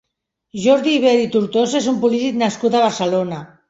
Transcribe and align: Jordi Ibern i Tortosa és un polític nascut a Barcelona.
Jordi 0.63 0.95
Ibern 1.01 1.27
i 1.27 1.29
Tortosa 1.37 1.79
és 1.83 1.93
un 1.95 2.03
polític 2.09 2.43
nascut 2.45 2.77
a 2.83 2.87
Barcelona. 2.91 3.49